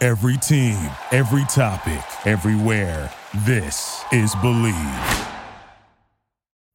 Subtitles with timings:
[0.00, 0.78] Every team,
[1.10, 3.12] every topic, everywhere.
[3.38, 5.28] This is Believe.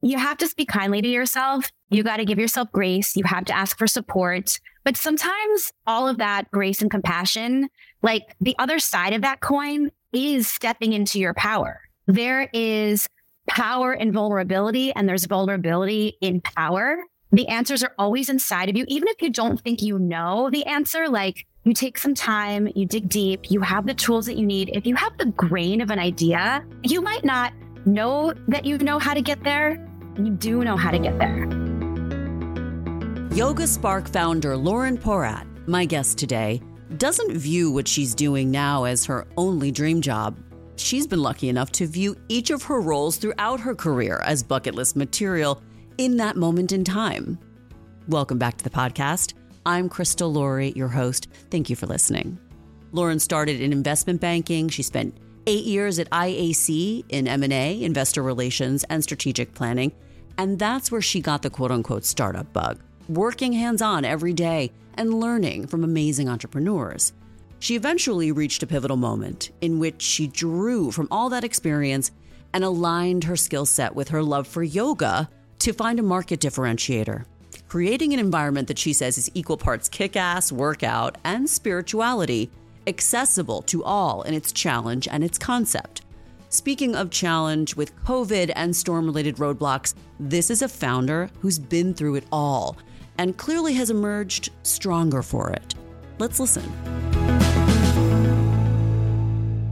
[0.02, 1.72] You have to speak kindly to yourself.
[1.90, 3.16] You got to give yourself grace.
[3.16, 4.60] You have to ask for support.
[4.84, 7.70] But sometimes all of that grace and compassion,
[8.02, 11.80] like the other side of that coin, is stepping into your power.
[12.08, 13.08] There is
[13.48, 16.98] power in vulnerability, and there's vulnerability in power.
[17.32, 20.66] The answers are always inside of you, even if you don't think you know the
[20.66, 21.08] answer.
[21.08, 24.70] Like, you take some time, you dig deep, you have the tools that you need.
[24.74, 27.54] If you have the grain of an idea, you might not
[27.86, 29.88] know that you know how to get there.
[30.18, 31.48] You do know how to get there.
[33.34, 36.62] Yoga Spark founder Lauren Porat, my guest today,
[36.98, 40.38] doesn't view what she's doing now as her only dream job.
[40.76, 44.76] She's been lucky enough to view each of her roles throughout her career as bucket
[44.76, 45.62] list material
[45.98, 47.40] in that moment in time.
[48.10, 49.34] Welcome back to the podcast.
[49.66, 51.30] I'm Crystal Laurie, your host.
[51.50, 52.38] Thank you for listening.
[52.92, 54.68] Lauren started in investment banking.
[54.68, 55.16] She spent
[55.48, 59.94] eight years at IAC in M&A, investor relations, and strategic planning.
[60.38, 64.72] And that's where she got the quote unquote startup bug, working hands on every day
[64.96, 67.14] and learning from amazing entrepreneurs.
[67.60, 72.12] She eventually reached a pivotal moment in which she drew from all that experience
[72.54, 75.30] and aligned her skill set with her love for yoga
[75.60, 77.24] to find a market differentiator
[77.74, 82.48] creating an environment that she says is equal parts kick ass, workout, and spirituality,
[82.86, 86.04] accessible to all in its challenge and its concept.
[86.50, 91.96] Speaking of challenge with COVID and storm related roadblocks, this is a founder who's been
[91.96, 92.78] through it all
[93.18, 95.74] and clearly has emerged stronger for it.
[96.20, 96.72] Let's listen.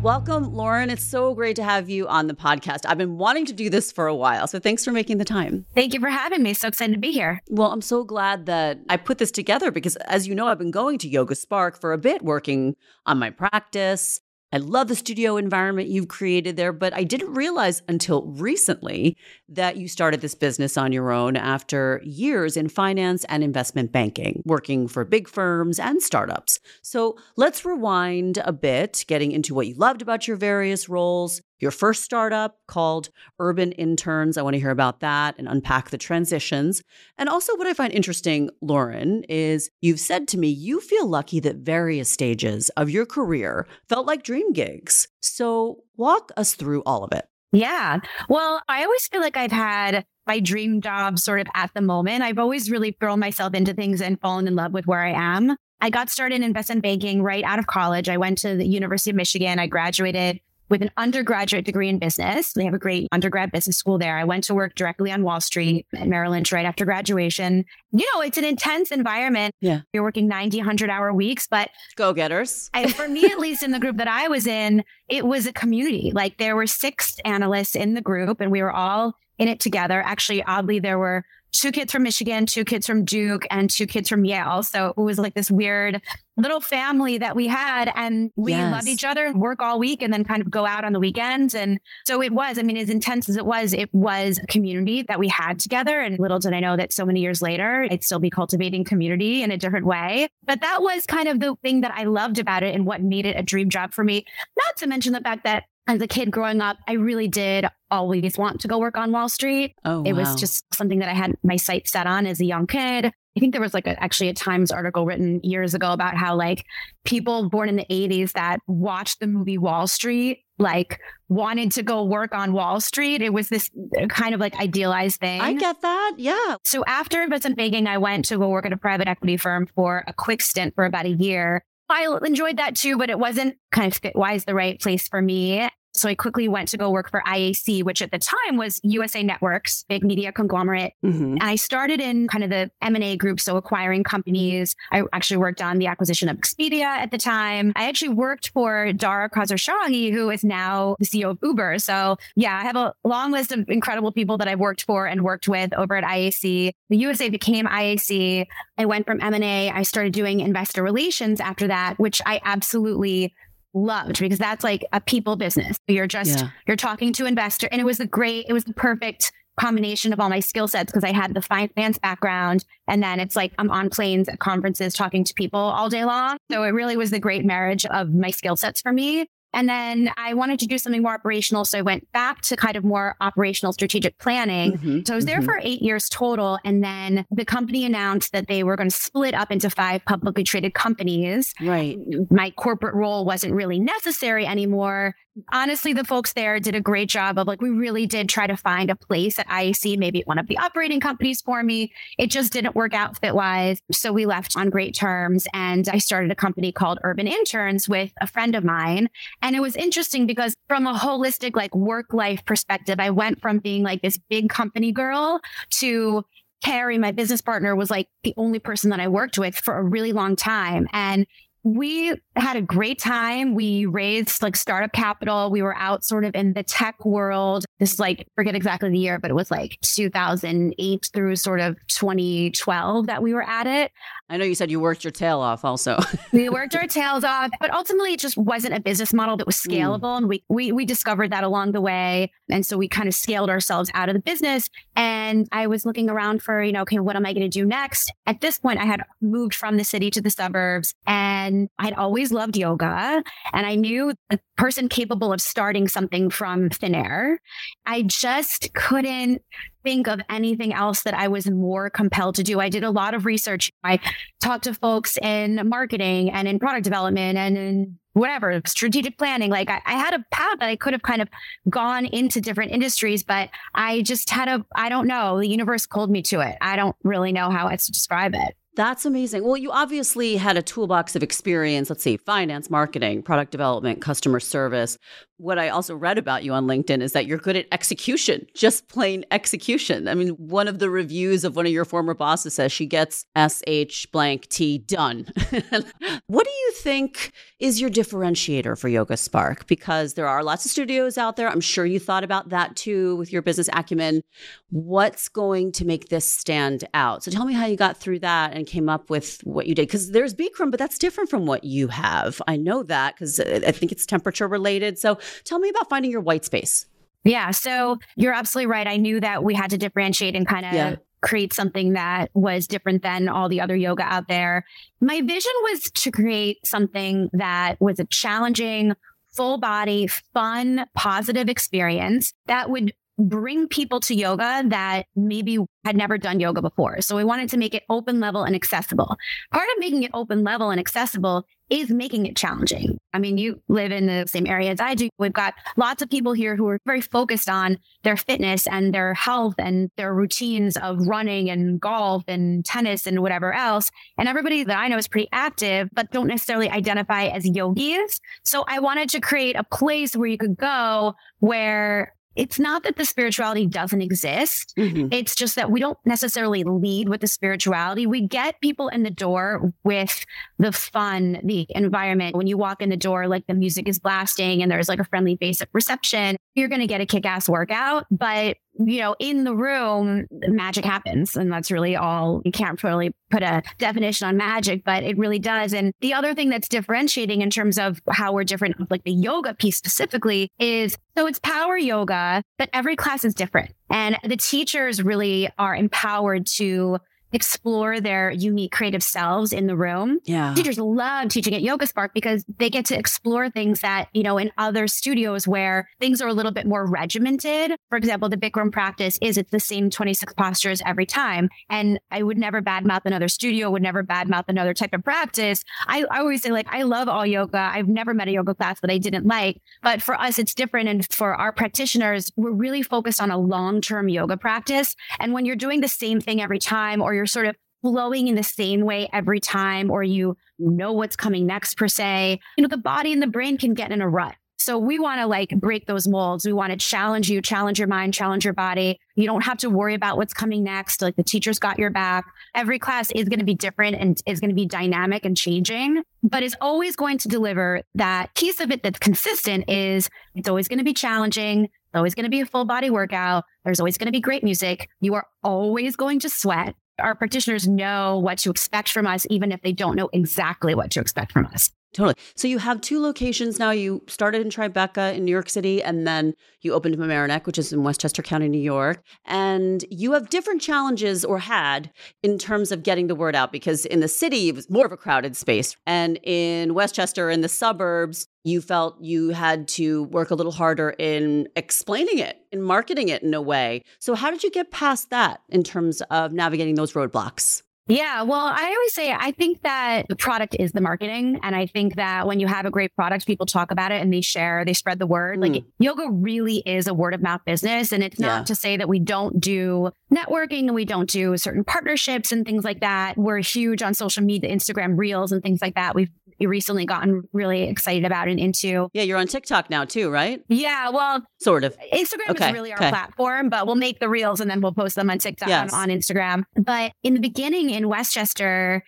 [0.02, 0.90] Welcome, Lauren.
[0.90, 2.88] It's so great to have you on the podcast.
[2.88, 5.68] I've been wanting to do this for a while, so thanks for making the time.
[5.76, 6.56] Thank you for having me.
[6.56, 7.40] So excited to be here.
[7.50, 10.72] Well, I'm so glad that I put this together because, as you know, I've been
[10.72, 12.76] going to Yoga Spark for a bit, working
[13.06, 14.20] on my practice
[14.54, 19.16] I love the studio environment you've created there, but I didn't realize until recently
[19.48, 24.44] that you started this business on your own after years in finance and investment banking,
[24.46, 26.60] working for big firms and startups.
[26.82, 31.72] So let's rewind a bit, getting into what you loved about your various roles, your
[31.72, 34.38] first startup called Urban Interns.
[34.38, 36.84] I want to hear about that and unpack the transitions.
[37.18, 41.40] And also, what I find interesting, Lauren, is you've said to me you feel lucky
[41.42, 45.08] that various stages of your career felt like dream gigs.
[45.22, 47.26] So, walk us through all of it.
[47.52, 48.00] Yeah.
[48.30, 52.24] Well, I always feel like I've had my dream job sort of at the moment.
[52.24, 55.56] I've always really thrown myself into things and fallen in love with where I am.
[55.82, 58.08] I got started in investment banking right out of college.
[58.08, 59.60] I went to the University of Michigan.
[59.60, 60.40] I graduated
[60.72, 62.54] with an undergraduate degree in business.
[62.54, 64.18] They have a great undergrad business school there.
[64.18, 67.66] I went to work directly on Wall Street at Merrill Lynch right after graduation.
[67.92, 69.54] You know, it's an intense environment.
[69.60, 69.82] Yeah.
[69.94, 72.72] You're working 90, 100 hour weeks, but go getters.
[72.96, 76.12] For me, at least in the group that I was in, it was a community.
[76.16, 80.02] Like there were six analysts in the group and we were all in it together.
[80.02, 84.10] Actually, oddly, there were two kids from Michigan, two kids from Duke, and two kids
[84.10, 84.64] from Yale.
[84.64, 86.02] So it was like this weird
[86.38, 87.92] little family that we had.
[87.96, 88.72] And we yes.
[88.72, 91.54] loved each other, work all week, and then kind of go out on the weekends.
[91.54, 95.04] And so it was, I mean, as intense as it was, it was a community
[95.04, 96.00] that we had together.
[96.00, 99.44] And little did I know that so many years later, I'd still be cultivating community
[99.44, 100.30] in a different way.
[100.44, 103.26] But that was kind of the thing that I loved about it and what made
[103.26, 104.26] it a dream job for me.
[104.58, 108.38] Not to mention the fact that as a kid growing up, I really did always
[108.38, 109.76] want to go work on Wall Street.
[109.84, 110.20] Oh, it wow.
[110.20, 113.06] was just something that I had my sights set on as a young kid.
[113.06, 116.36] I think there was like a, actually a Times article written years ago about how
[116.36, 116.66] like
[117.06, 122.04] people born in the 80s that watched the movie Wall Street like wanted to go
[122.04, 123.22] work on Wall Street.
[123.22, 123.70] It was this
[124.00, 125.42] uh, kind of like idealized thing.
[125.42, 126.14] I get that.
[126.18, 126.58] Yeah.
[126.66, 130.04] So after investment banking, I went to go work at a private equity firm for
[130.08, 133.92] a quick stint for about a year I enjoyed that too, but it wasn't kind
[133.92, 135.68] of fit wise the right place for me.
[135.94, 139.24] So I quickly went to go work for IAC, which at the time was USA
[139.24, 140.94] Networks, big media conglomerate.
[141.04, 141.34] Mm-hmm.
[141.34, 144.76] And I started in kind of the M&A group, so acquiring companies.
[144.92, 147.74] I actually worked on the acquisition of Expedia at the time.
[147.76, 151.80] I actually worked for Dara Khosrowshahi, who is now the CEO of Uber.
[151.80, 155.24] So yeah, I have a long list of incredible people that I've worked for and
[155.24, 156.72] worked with over at IAC.
[156.90, 158.46] The USA became IAC.
[158.78, 159.70] I went from M&A.
[159.70, 163.34] I started doing investor relations after that, which I absolutely
[163.74, 165.78] loved because that's like a people business.
[165.88, 166.50] You're just yeah.
[166.68, 170.20] you're talking to investor and it was a great it was the perfect combination of
[170.20, 173.70] all my skill sets because I had the finance background and then it's like I'm
[173.70, 176.38] on planes at conferences talking to people all day long.
[176.52, 179.28] So it really was the great marriage of my skill sets for me.
[179.54, 181.66] And then I wanted to do something more operational.
[181.66, 184.74] So I went back to kind of more operational strategic planning.
[184.74, 185.46] Mm-hmm, so I was there mm-hmm.
[185.46, 186.58] for eight years total.
[186.64, 190.44] And then the company announced that they were going to split up into five publicly
[190.44, 191.54] traded companies.
[191.62, 191.98] Right.
[192.30, 195.16] My corporate role wasn't really necessary anymore
[195.52, 198.58] honestly, the folks there did a great job of like, we really did try to
[198.58, 201.92] find a place at IAC, maybe one of the operating companies for me.
[202.18, 203.82] It just didn't work out fit wise.
[203.92, 205.48] So we left on great terms.
[205.54, 209.10] And I started a company called Urban Interns with a friend of mine.
[209.42, 213.60] And it was interesting because from a holistic, like work life perspective, I went from
[213.60, 215.40] being like this big company girl
[215.80, 216.26] to
[216.64, 219.84] Carrie, my business partner, was like the only person that I worked with for a
[219.84, 220.88] really long time.
[220.94, 221.26] And
[221.64, 223.56] we had a great time.
[223.56, 225.50] We raised like startup capital.
[225.50, 227.66] We were out sort of in the tech world.
[227.80, 233.08] This like, forget exactly the year, but it was like 2008 through sort of 2012
[233.08, 233.92] that we were at it.
[234.30, 236.00] I know you said you worked your tail off also.
[236.32, 239.62] we worked our tails off, but ultimately it just wasn't a business model that was
[239.62, 239.72] hmm.
[239.72, 240.02] scalable.
[240.02, 240.18] Mm.
[240.18, 242.32] And we, we, we discovered that along the way.
[242.50, 244.70] And so we kind of scaled ourselves out of the business.
[244.96, 247.66] And I was looking around for, you know, okay, what am I going to do
[247.66, 248.12] next?
[248.26, 252.21] At this point, I had moved from the city to the suburbs and I'd always
[252.30, 253.24] loved yoga.
[253.54, 257.40] And I knew a person capable of starting something from thin air.
[257.86, 259.42] I just couldn't
[259.84, 262.60] think of anything else that I was more compelled to do.
[262.60, 263.72] I did a lot of research.
[263.84, 264.00] I
[264.40, 269.50] talked to folks in marketing and in product development and in whatever strategic planning.
[269.50, 271.30] Like I, I, had a path that I could have kind of
[271.70, 276.12] gone into different industries, but I just had a, I don't know, the universe called
[276.12, 276.58] me to it.
[276.62, 278.56] I don't really know how else to describe it.
[278.76, 279.44] That's amazing.
[279.44, 281.90] Well, you obviously had a toolbox of experience.
[281.90, 284.98] Let's see, finance, marketing, product development, customer service.
[285.42, 288.88] What I also read about you on LinkedIn is that you're good at execution, just
[288.90, 290.08] plain execution.
[290.08, 293.26] I mean, one of the reviews of one of your former bosses says she gets
[293.36, 295.26] SH blank T done.
[296.28, 299.66] what do you think is your differentiator for Yoga Spark?
[299.66, 301.50] Because there are lots of studios out there.
[301.50, 304.22] I'm sure you thought about that too with your business acumen.
[304.70, 307.24] What's going to make this stand out?
[307.24, 309.88] So tell me how you got through that and came up with what you did
[309.88, 312.40] because there's Bikram, but that's different from what you have.
[312.48, 315.00] I know that because I think it's temperature related.
[315.00, 316.86] So tell me about finding your white space.
[317.24, 317.52] Yeah.
[317.52, 318.88] So you're absolutely right.
[318.88, 320.96] I knew that we had to differentiate and kind of yeah.
[321.22, 324.66] create something that was different than all the other yoga out there.
[325.00, 328.94] My vision was to create something that was a challenging,
[329.34, 332.94] full body, fun, positive experience that would
[333.28, 337.02] bring people to yoga that maybe had never done yoga before.
[337.02, 339.18] So we wanted to make it open level and accessible.
[339.52, 342.98] Part of making it open level and accessible is making it challenging.
[343.14, 345.10] I mean, you live in the same area as I do.
[345.18, 349.14] We've got lots of people here who are very focused on their fitness and their
[349.14, 353.90] health and their routines of running and golf and tennis and whatever else.
[354.18, 358.20] And everybody that I know is pretty active, but don't necessarily identify as yogis.
[358.44, 362.96] So I wanted to create a place where you could go where it's not that
[362.96, 364.74] the spirituality doesn't exist.
[364.78, 365.08] Mm-hmm.
[365.12, 368.08] It's just that we don't necessarily lead with the spirituality.
[368.08, 370.26] We get people in the door with
[370.58, 372.36] the fun, the environment.
[372.36, 375.06] When you walk in the door, like the music is blasting and there's like a
[375.06, 378.06] friendly basic reception, you're going to get a kick ass workout.
[378.10, 378.58] But
[378.88, 381.36] you know, in the room, magic happens.
[381.36, 382.42] And that's really all.
[382.46, 385.74] You can't really put a definition on magic, but it really does.
[385.74, 389.54] And the other thing that's differentiating in terms of how we're different, like the yoga
[389.54, 393.74] piece specifically, is so it's power yoga, but every class is different.
[393.90, 397.00] And the teachers really are empowered to
[397.34, 400.20] explore their unique creative selves in the room.
[400.26, 400.54] Yeah.
[400.54, 404.38] Teachers love teaching at Yoga Spark because they get to explore things that, you know,
[404.38, 407.76] in other studios where things are a little bit more regimented.
[407.90, 411.50] For example, the Bikram practice is it's the same 26 postures every time.
[411.70, 415.64] And I would never badmouth another studio, would never badmouth another type of practice.
[415.88, 417.70] I, I always say like, I love all yoga.
[417.74, 420.90] I've never met a yoga class that I didn't like, but for us, it's different.
[420.90, 424.96] And for our practitioners, we're really focused on a long-term yoga practice.
[425.20, 428.34] And when you're doing the same thing every time or you're sort of flowing in
[428.34, 432.40] the same way every time or you know what's coming next per se.
[432.58, 434.36] You know, the body and the brain can get in a rut.
[434.58, 436.46] So we want to like break those molds.
[436.46, 439.00] We want to challenge you, challenge your mind, challenge your body.
[439.16, 441.02] You don't have to worry about what's coming next.
[441.02, 442.26] Like the teacher's got your back.
[442.56, 446.04] Every class is going to be different and is going to be dynamic and changing,
[446.24, 450.68] but is always going to deliver that piece of it that's consistent is it's always
[450.68, 451.66] going to be challenging.
[451.66, 453.46] It's always going to be a full body workout.
[453.66, 454.90] There's always going to be great music.
[455.00, 456.76] You are always going to sweat.
[457.02, 460.92] Our practitioners know what to expect from us, even if they don't know exactly what
[460.92, 461.72] to expect from us.
[461.94, 462.16] Totally.
[462.36, 463.72] So you have two locations now.
[463.72, 467.74] You started in Tribeca in New York City, and then you opened Mamaroneck, which is
[467.74, 469.04] in Westchester County, New York.
[469.26, 471.92] And you have different challenges, or had,
[472.24, 474.94] in terms of getting the word out, because in the city it was more of
[474.94, 480.32] a crowded space, and in Westchester, in the suburbs, you felt you had to work
[480.32, 483.84] a little harder in explaining it, in marketing it in a way.
[484.00, 487.64] So how did you get past that in terms of navigating those roadblocks?
[487.88, 491.40] Yeah, well, I always say I think that the product is the marketing.
[491.44, 494.14] And I think that when you have a great product, people talk about it and
[494.14, 495.40] they share, they spread the word.
[495.40, 495.42] Mm.
[495.42, 497.92] Like yoga really is a word of mouth business.
[497.92, 498.44] And it's not yeah.
[498.46, 502.64] to say that we don't do networking and we don't do certain partnerships and things
[502.64, 503.18] like that.
[503.18, 505.96] We're huge on social media, Instagram reels and things like that.
[505.96, 506.12] We've
[506.48, 508.90] recently gotten really excited about and into.
[508.94, 510.44] Yeah, you're on TikTok now too, right?
[510.48, 511.78] Yeah, well, sort of.
[511.94, 512.48] Instagram okay.
[512.48, 512.90] is really our okay.
[512.90, 515.74] platform, but we'll make the reels and then we'll post them on TikTok yes.
[515.74, 516.44] on, on Instagram.
[516.56, 518.84] But in the beginning in Westchester,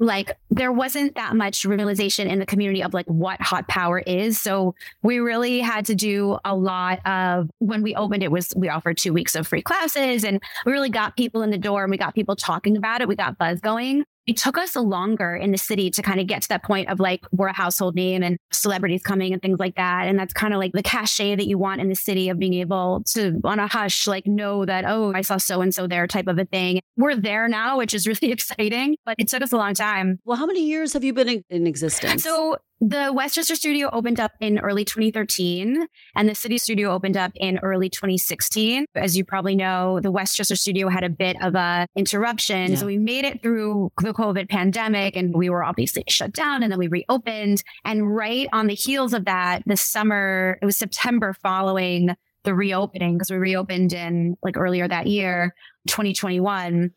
[0.00, 4.40] like there wasn't that much realization in the community of like what hot power is.
[4.40, 8.70] So we really had to do a lot of when we opened it was we
[8.70, 11.90] offered two weeks of free classes and we really got people in the door and
[11.90, 13.08] we got people talking about it.
[13.08, 16.42] We got buzz going it took us longer in the city to kind of get
[16.42, 19.76] to that point of like we're a household name and celebrities coming and things like
[19.76, 20.06] that.
[20.06, 22.54] And that's kind of like the cachet that you want in the city of being
[22.54, 26.06] able to on a hush, like know that, oh, I saw so and so there
[26.06, 26.80] type of a thing.
[26.96, 30.18] We're there now, which is really exciting, but it took us a long time.
[30.24, 32.22] Well, how many years have you been in, in existence?
[32.22, 37.30] So the Westchester studio opened up in early 2013 and the city studio opened up
[37.34, 38.86] in early 2016.
[38.94, 42.70] As you probably know, the Westchester studio had a bit of a interruption.
[42.70, 42.76] Yeah.
[42.76, 46.72] So we made it through the COVID pandemic and we were obviously shut down and
[46.72, 47.62] then we reopened.
[47.84, 53.18] And right on the heels of that, the summer, it was September following the reopening
[53.18, 55.54] because we reopened in like earlier that year,
[55.86, 56.92] 2021.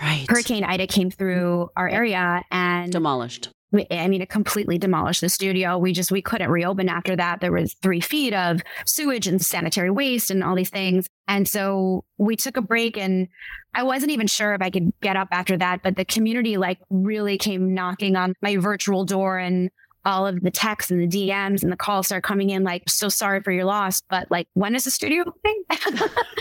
[0.00, 0.26] Right.
[0.28, 3.50] Hurricane Ida came through our area and demolished
[3.90, 5.78] I mean, it completely demolished the studio.
[5.78, 7.40] We just we couldn't reopen after that.
[7.40, 11.08] There was three feet of sewage and sanitary waste and all these things.
[11.26, 13.28] And so we took a break and
[13.74, 16.78] I wasn't even sure if I could get up after that, but the community like
[16.90, 19.70] really came knocking on my virtual door and
[20.04, 23.08] all of the texts and the DMs and the calls start coming in like, so
[23.08, 25.64] sorry for your loss, but like, when is the studio opening?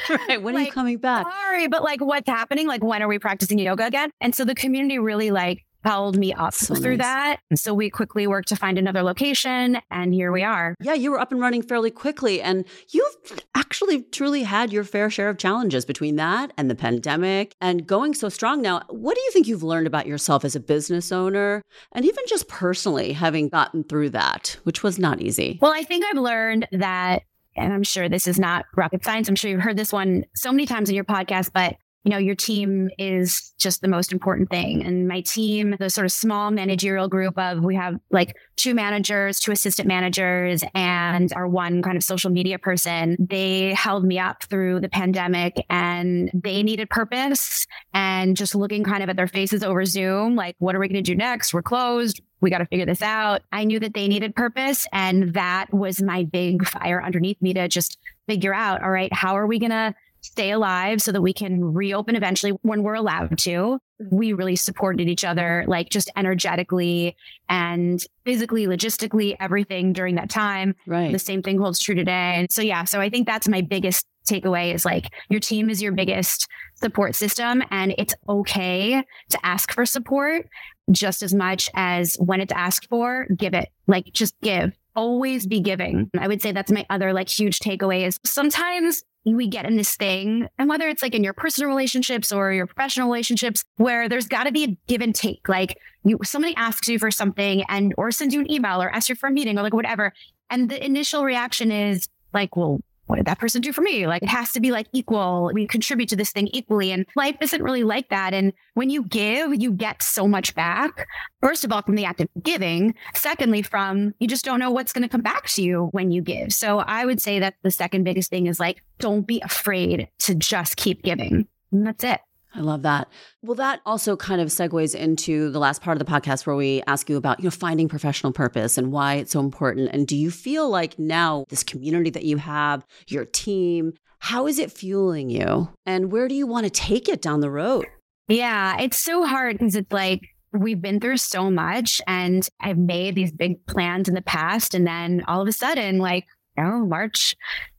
[0.27, 0.41] right.
[0.41, 1.25] When like, are you coming back?
[1.25, 2.67] Sorry, but like, what's happening?
[2.67, 4.11] Like, when are we practicing yoga again?
[4.19, 7.05] And so the community really like held me up so through nice.
[7.05, 7.39] that.
[7.49, 10.75] And so we quickly worked to find another location and here we are.
[10.81, 13.15] Yeah, you were up and running fairly quickly and you've
[13.55, 18.13] actually truly had your fair share of challenges between that and the pandemic and going
[18.13, 18.81] so strong now.
[18.89, 21.61] What do you think you've learned about yourself as a business owner
[21.91, 25.59] and even just personally having gotten through that, which was not easy?
[25.61, 27.23] Well, I think I've learned that
[27.55, 29.29] and I'm sure this is not rocket science.
[29.29, 32.17] I'm sure you've heard this one so many times in your podcast, but you know,
[32.17, 34.85] your team is just the most important thing.
[34.85, 39.39] And my team, the sort of small managerial group of, we have like two managers,
[39.39, 43.15] two assistant managers, and our one kind of social media person.
[43.19, 49.01] They held me up through the pandemic and they needed purpose and just looking kind
[49.01, 51.53] of at their faces over Zoom, like, what are we going to do next?
[51.53, 52.21] We're closed.
[52.41, 53.43] We got to figure this out.
[53.53, 54.85] I knew that they needed purpose.
[54.91, 59.37] And that was my big fire underneath me to just figure out, all right, how
[59.37, 63.37] are we going to stay alive so that we can reopen eventually when we're allowed
[63.37, 63.77] to.
[64.09, 67.15] We really supported each other, like just energetically
[67.49, 70.75] and physically, logistically, everything during that time.
[70.87, 71.11] Right.
[71.11, 72.35] The same thing holds true today.
[72.37, 75.81] And so, yeah, so I think that's my biggest takeaway is like your team is
[75.81, 80.47] your biggest support system and it's okay to ask for support
[80.91, 83.69] just as much as when it's asked for, give it.
[83.87, 86.05] Like just give always be giving.
[86.07, 86.19] Mm-hmm.
[86.19, 89.95] I would say that's my other like huge takeaway is sometimes we get in this
[89.95, 94.27] thing and whether it's like in your personal relationships or your professional relationships where there's
[94.27, 97.93] got to be a give and take like you somebody asks you for something and
[97.97, 100.11] or sends you an email or asks you for a meeting or like whatever
[100.49, 104.07] and the initial reaction is like well what did that person do for me?
[104.07, 105.51] Like it has to be like equal.
[105.53, 106.91] We contribute to this thing equally.
[106.91, 108.33] And life isn't really like that.
[108.33, 111.07] And when you give, you get so much back.
[111.41, 112.95] First of all, from the act of giving.
[113.13, 116.21] Secondly, from you just don't know what's going to come back to you when you
[116.21, 116.53] give.
[116.53, 120.35] So I would say that the second biggest thing is like, don't be afraid to
[120.35, 121.47] just keep giving.
[121.71, 122.21] And that's it.
[122.55, 123.07] I love that.
[123.41, 126.83] Well, that also kind of segues into the last part of the podcast where we
[126.85, 129.89] ask you about, you know, finding professional purpose and why it's so important.
[129.91, 134.59] And do you feel like now this community that you have, your team, how is
[134.59, 135.69] it fueling you?
[135.85, 137.85] And where do you want to take it down the road?
[138.27, 140.21] Yeah, it's so hard because it's like
[140.53, 144.75] we've been through so much and I've made these big plans in the past.
[144.75, 146.25] And then all of a sudden, like,
[146.57, 147.35] oh, March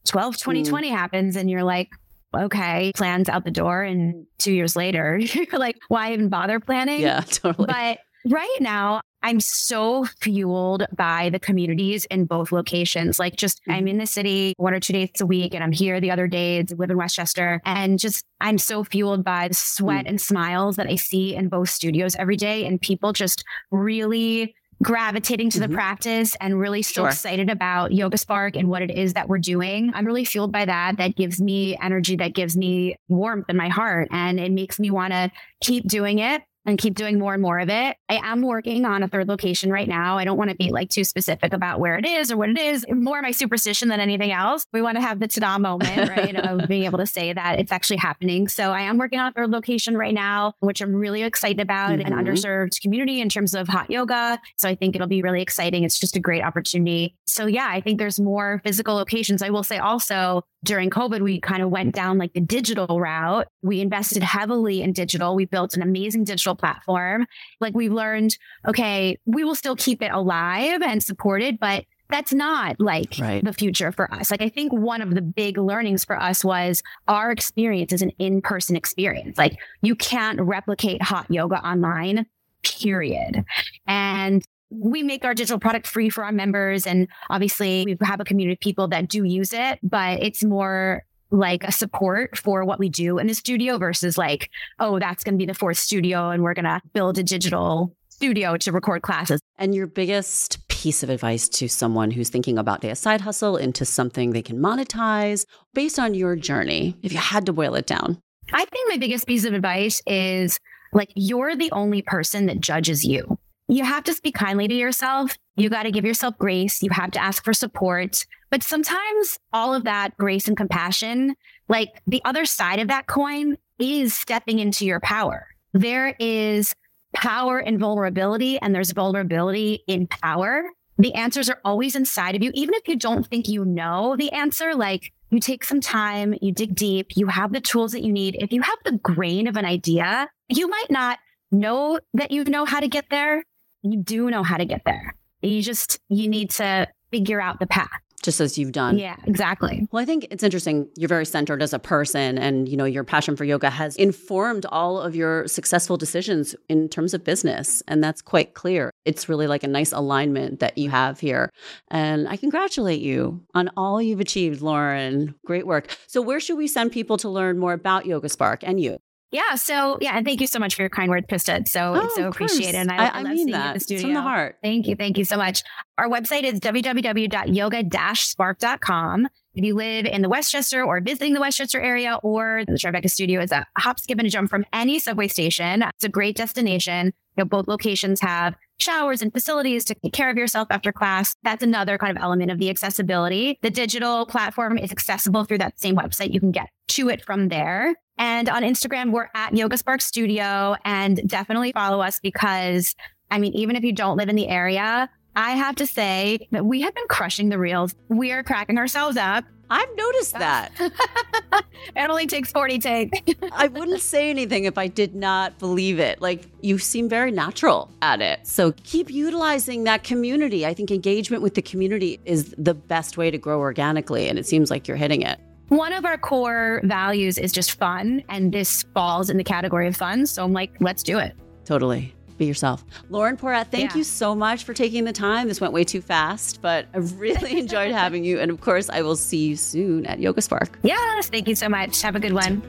[0.06, 0.92] 12, 2020 mm.
[0.92, 1.36] happens.
[1.36, 1.88] And you're like,
[2.36, 3.82] okay, plans out the door.
[3.82, 7.00] And two years later, you're like, why even bother planning?
[7.00, 7.66] Yeah, totally.
[7.66, 7.98] But
[8.30, 13.18] right now, I'm so fueled by the communities in both locations.
[13.18, 13.72] Like, just mm-hmm.
[13.72, 16.26] I'm in the city one or two days a week, and I'm here the other
[16.26, 17.62] days, live in Westchester.
[17.64, 20.08] And just I'm so fueled by the sweat mm-hmm.
[20.08, 25.50] and smiles that I see in both studios every day, and people just really gravitating
[25.50, 25.70] to mm-hmm.
[25.70, 27.08] the practice and really so sure.
[27.08, 29.92] excited about Yoga Spark and what it is that we're doing.
[29.94, 30.96] I'm really fueled by that.
[30.96, 34.90] That gives me energy, that gives me warmth in my heart, and it makes me
[34.90, 37.96] want to keep doing it and keep doing more and more of it.
[38.08, 40.18] I am working on a third location right now.
[40.18, 42.58] I don't want to be like too specific about where it is or what it
[42.58, 42.86] is.
[42.88, 44.66] More my superstition than anything else.
[44.72, 46.34] We want to have the ta-da moment, right?
[46.34, 48.48] of being able to say that it's actually happening.
[48.48, 51.98] So I am working on a third location right now, which I'm really excited about
[51.98, 52.12] mm-hmm.
[52.12, 54.40] an underserved community in terms of hot yoga.
[54.56, 55.84] So I think it'll be really exciting.
[55.84, 57.16] It's just a great opportunity.
[57.26, 59.42] So yeah, I think there's more physical locations.
[59.42, 63.46] I will say also during COVID, we kind of went down like the digital route.
[63.62, 65.36] We invested heavily in digital.
[65.36, 67.26] We built an amazing digital platform.
[67.60, 72.76] Like we've learned, okay, we will still keep it alive and supported, but that's not
[72.78, 73.44] like right.
[73.44, 74.30] the future for us.
[74.30, 78.10] Like I think one of the big learnings for us was our experience is an
[78.18, 79.38] in-person experience.
[79.38, 82.26] Like you can't replicate hot yoga online
[82.62, 83.44] period.
[83.86, 86.86] And we make our digital product free for our members.
[86.86, 91.02] And obviously, we have a community of people that do use it, but it's more
[91.30, 95.34] like a support for what we do in the studio versus like, oh, that's going
[95.34, 99.02] to be the fourth studio and we're going to build a digital studio to record
[99.02, 99.40] classes.
[99.58, 103.84] And your biggest piece of advice to someone who's thinking about a side hustle into
[103.84, 108.20] something they can monetize based on your journey, if you had to boil it down?
[108.52, 110.60] I think my biggest piece of advice is
[110.92, 115.36] like, you're the only person that judges you you have to speak kindly to yourself.
[115.56, 116.82] You got to give yourself grace.
[116.82, 118.26] You have to ask for support.
[118.50, 121.34] But sometimes all of that grace and compassion,
[121.68, 125.46] like the other side of that coin is stepping into your power.
[125.72, 126.74] There is
[127.14, 130.64] power in vulnerability, and there's vulnerability in power.
[130.98, 132.50] The answers are always inside of you.
[132.54, 136.52] Even if you don't think you know the answer, like you take some time, you
[136.52, 138.36] dig deep, you have the tools that you need.
[138.38, 141.18] If you have the grain of an idea, you might not
[141.50, 143.44] know that you know how to get there,
[143.84, 145.14] you do know how to get there.
[145.42, 148.98] You just, you need to figure out the path just as you've done.
[148.98, 149.86] Yeah, exactly.
[149.92, 150.88] Well, I think it's interesting.
[150.96, 154.64] You're very centered as a person and, you know, your passion for yoga has informed
[154.70, 158.90] all of your successful decisions in terms of business, and that's quite clear.
[159.04, 161.50] It's really like a nice alignment that you have here.
[161.88, 165.34] And I congratulate you on all you've achieved, Lauren.
[165.44, 165.94] Great work.
[166.06, 168.98] So, where should we send people to learn more about Yoga Spark and you?
[169.34, 169.56] Yeah.
[169.56, 171.66] So yeah, and thank you so much for your kind words, Krista.
[171.66, 172.76] So oh, it's so appreciated.
[172.76, 173.66] And I, I, I mean that.
[173.66, 173.96] In the studio.
[173.96, 174.58] It's from the heart.
[174.62, 174.94] Thank you.
[174.94, 175.64] Thank you so much.
[175.98, 179.28] Our website is www.yoga-spark.com.
[179.54, 183.40] If you live in the Westchester or visiting the Westchester area or the Tribeca studio
[183.40, 185.82] is a hop, skip, and a jump from any subway station.
[185.82, 187.06] It's a great destination.
[187.36, 191.34] You know, both locations have showers and facilities to take care of yourself after class.
[191.42, 193.58] That's another kind of element of the accessibility.
[193.62, 196.32] The digital platform is accessible through that same website.
[196.32, 197.96] You can get to it from there.
[198.18, 202.94] And on Instagram, we're at Yoga Spark Studio and definitely follow us because
[203.30, 206.64] I mean, even if you don't live in the area, I have to say that
[206.64, 207.94] we have been crushing the reels.
[208.08, 209.44] We are cracking ourselves up.
[209.70, 210.70] I've noticed that.
[211.96, 213.18] it only takes 40 takes.
[213.52, 216.20] I wouldn't say anything if I did not believe it.
[216.20, 218.46] Like you seem very natural at it.
[218.46, 220.66] So keep utilizing that community.
[220.66, 224.28] I think engagement with the community is the best way to grow organically.
[224.28, 225.40] And it seems like you're hitting it.
[225.68, 229.96] One of our core values is just fun, and this falls in the category of
[229.96, 230.26] fun.
[230.26, 231.34] So I'm like, let's do it.
[231.64, 232.14] Totally.
[232.36, 232.84] Be yourself.
[233.08, 233.98] Lauren Porat, thank yeah.
[233.98, 235.48] you so much for taking the time.
[235.48, 238.40] This went way too fast, but I really enjoyed having you.
[238.40, 240.78] And of course, I will see you soon at Yoga Spark.
[240.82, 241.28] Yes.
[241.28, 242.02] Thank you so much.
[242.02, 242.60] Have a good one.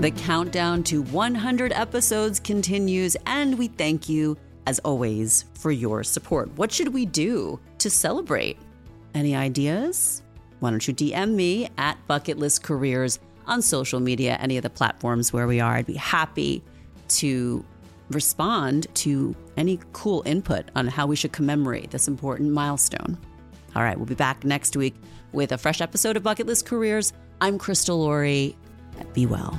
[0.00, 6.50] The countdown to 100 episodes continues, and we thank you, as always, for your support.
[6.56, 8.58] What should we do to celebrate?
[9.14, 10.22] Any ideas?
[10.60, 14.70] Why don't you DM me at Bucket List Careers on social media, any of the
[14.70, 15.74] platforms where we are?
[15.74, 16.62] I'd be happy
[17.08, 17.64] to
[18.10, 23.18] respond to any cool input on how we should commemorate this important milestone.
[23.74, 24.94] All right, we'll be back next week
[25.32, 27.12] with a fresh episode of Bucket List Careers.
[27.40, 28.56] I'm Crystal Laurie.
[29.14, 29.58] Be well.